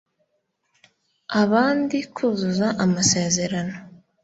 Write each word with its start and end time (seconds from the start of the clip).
abandi, 1.41 1.97
kuzuza 2.15 2.67
amasezerano 2.83 3.75